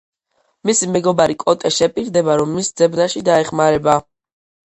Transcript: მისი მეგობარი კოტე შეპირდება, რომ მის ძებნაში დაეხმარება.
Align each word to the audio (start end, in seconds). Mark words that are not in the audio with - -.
მისი 0.69 0.87
მეგობარი 0.93 1.35
კოტე 1.43 1.71
შეპირდება, 1.75 2.37
რომ 2.41 2.55
მის 2.59 2.71
ძებნაში 2.81 3.23
დაეხმარება. 3.29 3.99